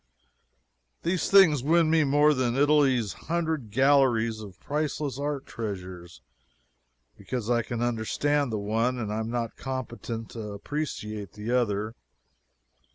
[1.03, 6.23] These things win me more than Italy's hundred galleries of priceless art treasures,
[7.19, 11.93] because I can understand the one and am not competent to appreciate the other.